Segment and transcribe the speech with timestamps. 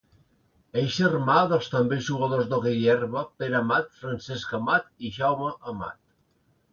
[0.83, 6.01] És germà dels també jugadors d'hoquei herba Pere Amat, Francesc Amat i Jaume Amat.